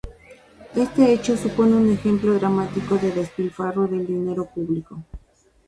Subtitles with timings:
[0.75, 5.05] Este hecho supone un ejemplo dramático de despilfarro del dinero público.